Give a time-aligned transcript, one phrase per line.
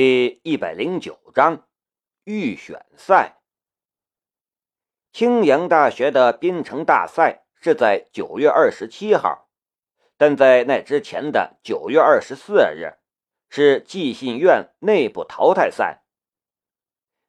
[0.00, 1.66] 第一百零九章
[2.22, 3.40] 预选赛。
[5.12, 9.48] 青阳大学的编程大赛是在九月二十七号，
[10.16, 12.98] 但在那之前的九月二十四日
[13.50, 16.04] 是寄信院内部淘汰赛。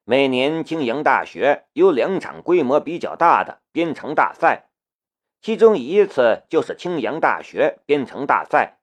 [0.04, 4.70] 每年青阳大学有两场规模比较大的编程大赛，
[5.42, 8.79] 其中一次就是青阳大学编程大赛。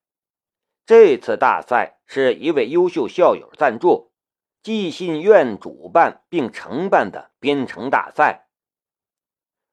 [0.87, 4.13] 这次大赛是一位优秀校友赞助，
[4.63, 8.47] 寄信院主办并承办的编程大赛。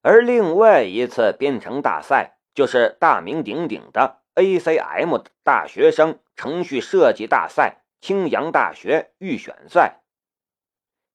[0.01, 10.01] 而另外一次编程大赛就是大名鼎鼎的 ACM 大学生程序设计大赛——青阳大学预选赛。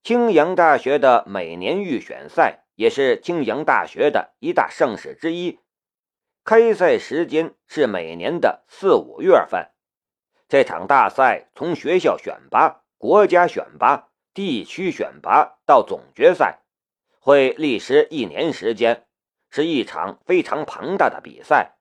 [0.04, 5.58] 青阳大学的每年预选赛也是青阳大学的一大盛事之一，
[6.44, 9.72] 开赛时间是每年的四五月份。
[10.48, 16.60] 这场大赛从学校选拔、国家选拔、地区选拔到总决赛，
[17.20, 19.06] 会历时一年时间，
[19.50, 21.76] 是一场非常庞大的比赛。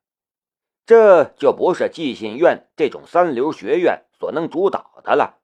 [0.85, 5.39] 这就不是寄信院这种三流学院所能主导的了。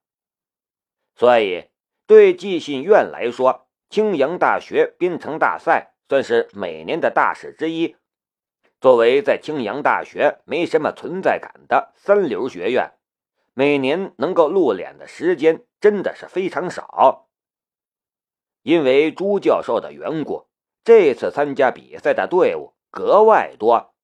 [1.16, 1.70] 所以，
[2.06, 7.96] 对寄信院来说，青阳大学编程大赛算是每年的大事之一。
[8.82, 12.92] 作为在青阳大学没什么存在感的三流学院。
[13.54, 17.28] 每年能够露脸的时间真的是非常少，
[18.62, 20.48] 因为朱教授的缘故，
[20.82, 23.94] 这次参加比赛的队伍格外多。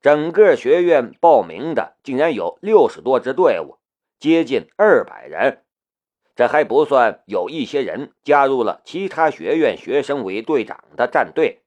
[0.00, 3.78] 整个学院报名的竟然有六十多支队伍，
[4.18, 5.62] 接近二百人。
[6.34, 11.62] 这还不算有一些人加入了其他学院学生为队长的战队，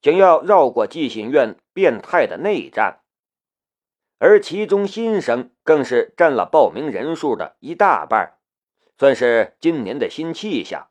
[0.00, 3.00] 想要绕过寄信院变态的内战。
[4.18, 8.38] 而其中新生更是占了报名人数的一大半，
[8.98, 10.88] 算是今年的新气象。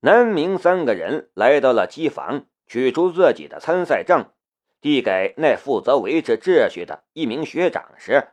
[0.00, 4.30] 南明三个人来到了机房，取出自己的参赛证，
[4.80, 8.28] 递给那负责维持秩序的一名学长时，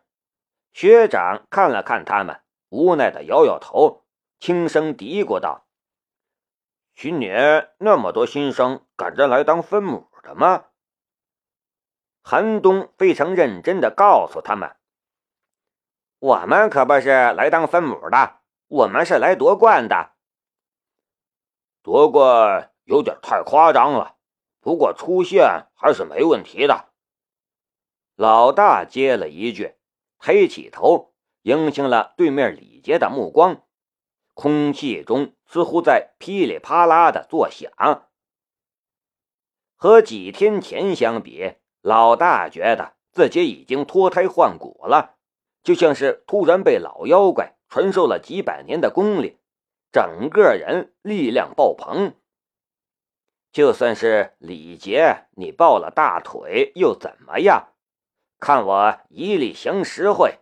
[0.74, 4.04] 学长看了看他们，无奈的摇摇头，
[4.40, 5.66] 轻声嘀咕道
[6.94, 10.66] ：“今年那么多新生赶着来当分母的吗？”
[12.28, 14.76] 韩东非常认真的告诉他们
[16.18, 20.14] ：“我们可不是来当分母的，我们是来夺冠的。
[21.84, 24.16] 夺冠有点太夸张了，
[24.60, 26.90] 不过出线还是没问题的。”
[28.18, 29.76] 老大接了一句，
[30.18, 33.62] 抬起头迎向了对面李杰的目光，
[34.34, 37.72] 空气中似乎在噼里啪啦的作响。
[39.76, 41.58] 和几天前相比。
[41.86, 45.18] 老大觉得自己已经脱胎换骨了，
[45.62, 49.38] 就像是突然被老妖怪传授了几百年的功力，
[49.92, 52.16] 整个人力量爆棚。
[53.52, 57.74] 就算是李杰，你抱了大腿又怎么样？
[58.40, 60.40] 看我一力降十会，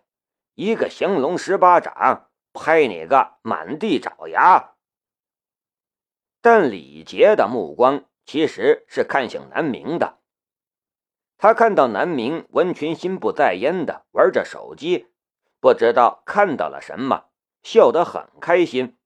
[0.54, 4.72] 一个降龙十八掌，拍你个满地找牙。
[6.40, 10.20] 但李杰的目光其实是看向南明的。
[11.44, 15.08] 他看到南明完全心不在焉的玩着手机，
[15.60, 17.26] 不知道看到了什么，
[17.62, 18.96] 笑得很开心。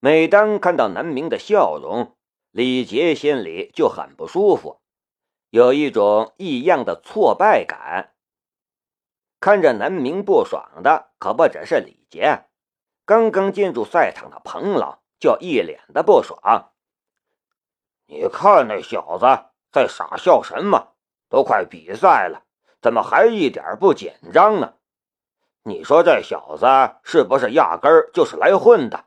[0.00, 2.16] 每当看到南明的笑容，
[2.50, 4.80] 李杰心里就很不舒服，
[5.50, 8.12] 有一种异样的挫败感。
[9.38, 12.46] 看着南明不爽的可不只是李杰，
[13.04, 16.72] 刚刚进入赛场的彭老就一脸的不爽。
[18.06, 19.49] 你看那小子。
[19.72, 20.94] 在傻笑什么？
[21.28, 22.42] 都快比赛了，
[22.80, 24.74] 怎么还一点不紧张呢？
[25.62, 26.66] 你说这小子
[27.04, 29.04] 是不是压根儿就是来混的？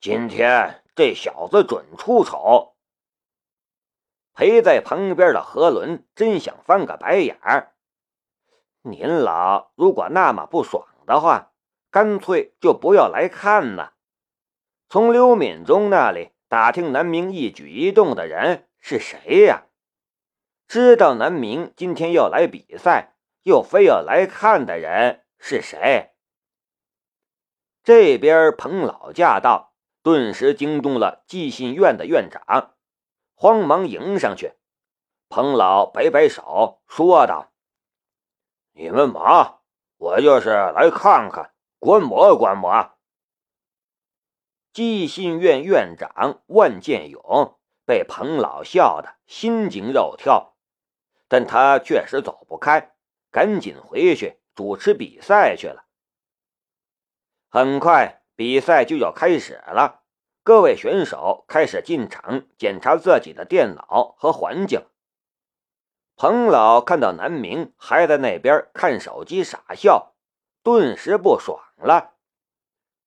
[0.00, 2.74] 今天这小子准出丑。
[4.34, 7.74] 陪在旁边的何伦真想翻个白眼儿。
[8.80, 11.52] 您老如果那么不爽的话，
[11.90, 13.92] 干脆就不要来看呢。
[14.88, 18.68] 从刘敏中那里打听南明一举一动的人。
[18.84, 19.68] 是谁呀？
[20.66, 23.14] 知道南明今天要来比赛，
[23.44, 26.10] 又非要来看的人是谁？
[27.84, 32.74] 这边彭老驾到，顿时惊动了寄信院的院长，
[33.34, 34.54] 慌忙迎上去。
[35.28, 37.52] 彭老摆摆手，说道
[38.74, 39.62] ：“你们忙，
[39.96, 42.98] 我就是来看看，观摩观摩。”
[44.74, 47.58] 寄信院院长万建勇。
[47.92, 50.54] 被彭老笑得心惊肉跳，
[51.28, 52.94] 但他确实走不开，
[53.30, 55.84] 赶紧回去主持比赛去了。
[57.50, 60.04] 很快，比赛就要开始了。
[60.42, 64.86] 各位选手开始进场检查自己的电脑和环境。
[66.16, 70.14] 彭老看到南明还在那边看手机傻笑，
[70.62, 72.14] 顿时不爽了。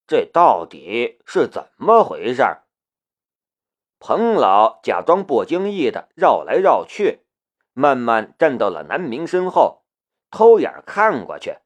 [0.05, 2.43] 这到底是怎么回事？
[3.99, 7.25] 彭老假装不经意的绕来绕去，
[7.73, 9.83] 慢慢站到了南明身后，
[10.29, 11.57] 偷眼看过去。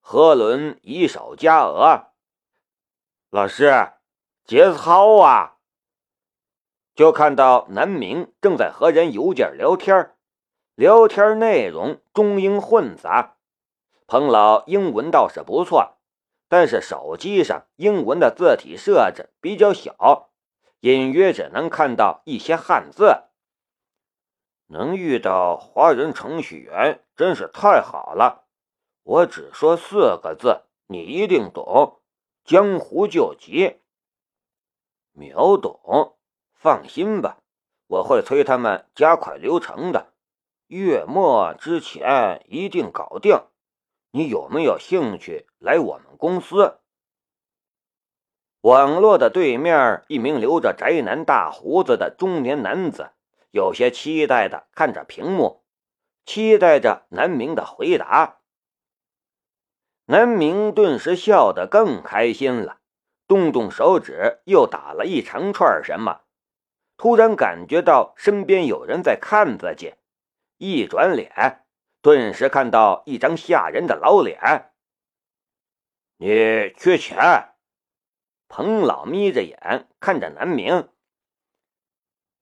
[0.00, 2.12] 何伦以手加额，
[3.30, 3.92] 老师。
[4.44, 5.58] 节操啊！
[6.96, 10.16] 就看到南明正在和人邮件聊天，
[10.74, 13.36] 聊天内容中英混杂。
[14.08, 15.98] 彭老英文倒是不错，
[16.48, 20.31] 但是手机上英文的字体设置比较小，
[20.82, 23.22] 隐约只能看到一些汉字。
[24.66, 28.46] 能遇到华人程序员真是太好了。
[29.04, 32.00] 我只说四个字，你一定懂：
[32.44, 33.80] 江湖救急。
[35.12, 36.16] 秒懂，
[36.52, 37.38] 放心吧，
[37.86, 40.12] 我会催他们加快流程的，
[40.66, 43.40] 月末之前一定搞定。
[44.10, 46.80] 你有没有兴趣来我们公司？
[48.62, 53.10] 网络的对面，一名留着宅男大胡子的中年男子，
[53.50, 55.64] 有些期待的看着屏幕，
[56.24, 58.38] 期待着南明的回答。
[60.06, 62.78] 南明顿时笑得更开心了。
[63.26, 66.20] 动动手指，又打了一长串什么。
[66.96, 69.94] 突然感觉到身边有人在看自己，
[70.58, 71.64] 一转脸，
[72.00, 74.70] 顿时看到一张吓人的老脸。
[76.18, 77.51] 你缺钱？
[78.54, 80.90] 彭老眯着眼看着南明，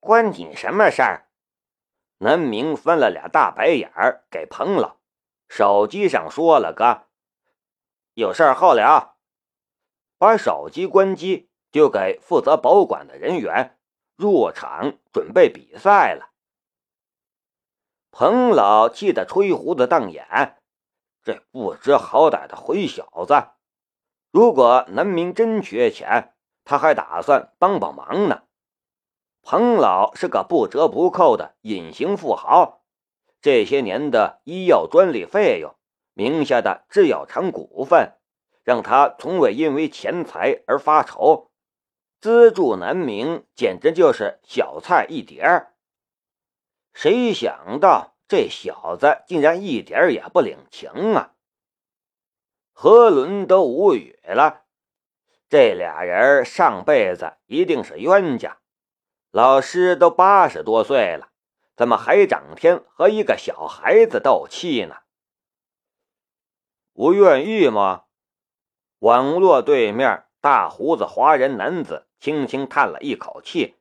[0.01, 1.29] 关你什么事儿？
[2.19, 4.97] 南明翻了俩大白眼儿给彭老，
[5.49, 7.07] 手机上说了个
[8.15, 9.19] 有事儿后聊。
[10.19, 13.79] 把手机关机，就给负责保管的人员
[14.17, 16.33] 入场准备比赛了。
[18.11, 20.61] 彭老气得吹胡子瞪眼，
[21.23, 23.60] 这不知好歹的混小子！
[24.31, 26.35] 如果南明真缺钱，
[26.65, 28.43] 他还打算帮帮忙呢。
[29.43, 32.83] 彭老是个不折不扣的隐形富豪，
[33.41, 35.75] 这些年的医药专利费用，
[36.15, 38.17] 名下的制药厂股份。
[38.63, 41.51] 让他从未因为钱财而发愁，
[42.21, 45.73] 资助南明简直就是小菜一碟儿。
[46.93, 51.33] 谁想到这小子竟然一点也不领情啊！
[52.83, 54.63] 何伦都无语了，
[55.51, 58.57] 这俩人上辈子一定是冤家。
[59.31, 61.29] 老师都八十多岁了，
[61.77, 64.97] 怎么还整天和一个小孩子斗气呢？
[66.95, 68.05] 不愿意吗？
[69.01, 73.77] 网络对面，大胡子华人男子轻轻叹了一口气。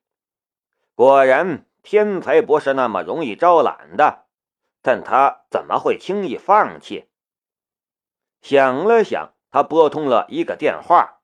[0.93, 4.25] 果然，天才不是那么容易招揽的，
[4.81, 7.08] 但他怎么会轻易放弃？
[8.41, 11.21] 想了想，他拨通了一个电话：“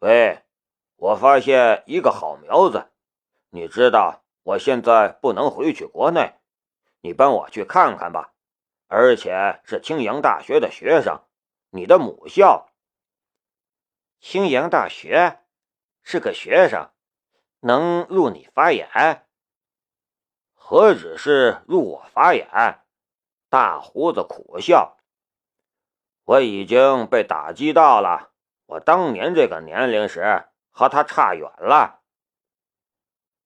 [0.00, 0.44] 喂，
[0.96, 2.90] 我发现一个好苗子。
[3.50, 6.34] 你知道，我现在不能回去国内，
[7.00, 8.34] 你帮我去看看吧。
[8.86, 11.22] 而且是青阳大学的学生。”
[11.70, 12.70] 你的母校，
[14.20, 15.44] 青阳大学，
[16.02, 16.90] 是个学生，
[17.60, 19.28] 能入你法眼？
[20.54, 22.48] 何止是入我法眼？
[23.50, 24.97] 大胡子苦笑。
[26.28, 28.32] 我已经被打击到了，
[28.66, 32.02] 我当年这个年龄时和他差远了。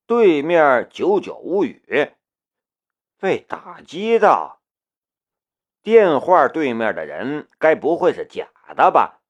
[0.05, 2.13] 对面久久无语，
[3.21, 4.63] 被打击到。
[5.81, 9.21] 电话对面的人该不会是假的吧？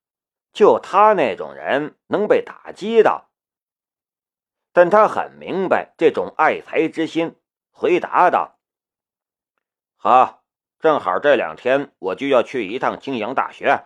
[0.51, 3.29] 就他那种人能被打击到？
[4.71, 7.35] 但他很明白这种爱才之心，
[7.69, 8.57] 回答道
[9.95, 10.42] ：“好，
[10.83, 13.85] 正好这两天我就要去一趟青阳大学，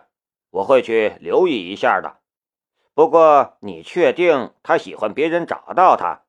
[0.50, 2.18] 我会去留意一下的。
[2.92, 6.24] 不过你确定他喜欢别人找到他？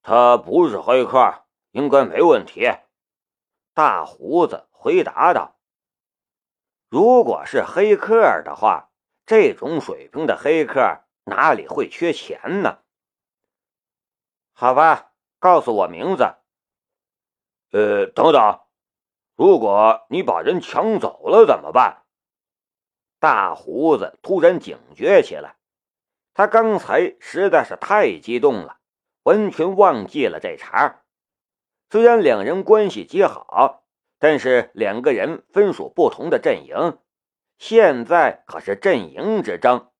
[0.00, 2.70] 他不是黑客，应该没问题。”
[3.74, 4.68] 大胡子。
[4.70, 5.56] 回答道
[6.88, 8.92] ：“如果是黑客的话，
[9.26, 12.78] 这种水平的黑客哪里会缺钱呢？
[14.52, 16.36] 好吧，告诉我名字。
[17.72, 18.60] 呃，等等，
[19.40, 22.02] 如果你把人抢走了怎么办？”
[23.18, 25.56] 大胡子突然警觉起来，
[26.34, 28.80] 他刚才实在是太激动了，
[29.22, 31.00] 完全忘记了这茬。
[31.88, 33.78] 虽然两人关系极好。
[34.22, 36.98] 但是两个人分属不同的阵营，
[37.56, 39.90] 现在可是阵营之争。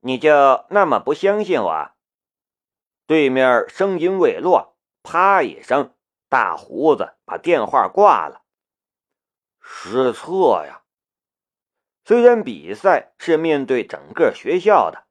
[0.00, 1.90] 你就那么不相信我？
[3.06, 5.94] 对面声音未落，啪一声，
[6.28, 8.42] 大胡子把电话挂了。
[9.60, 10.82] 失策呀！
[12.04, 15.04] 虽然比赛是面对整个学校的，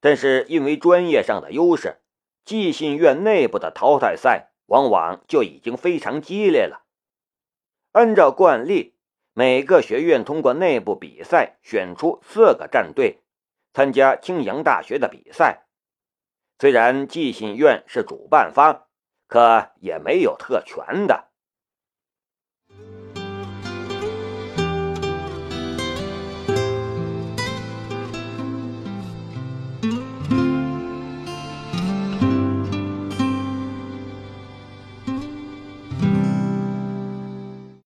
[0.00, 2.00] 但是因为专业上的优势，
[2.44, 6.84] 寄信院内部的淘汰赛往往就已经非常激烈了。
[7.92, 8.96] 按照惯例，
[9.32, 13.22] 每个学院通过内部比赛选出四个战队
[13.72, 15.66] 参加青阳大学的比赛。
[16.58, 18.86] 虽然寄信院是主办方，
[19.30, 21.29] 可也没有特权的。